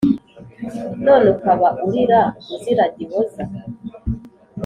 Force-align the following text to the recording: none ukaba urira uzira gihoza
none 1.05 1.25
ukaba 1.35 1.67
urira 1.85 2.19
uzira 2.53 2.83
gihoza 2.97 3.43